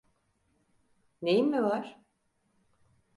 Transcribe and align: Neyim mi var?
Neyim 1.21 1.47
mi 1.49 1.63
var? 1.63 1.99